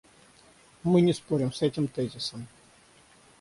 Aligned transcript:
Мы 0.81 1.01
не 1.03 1.13
спорим 1.13 1.53
с 1.53 1.61
этим 1.61 1.87
тезисом. 1.87 2.47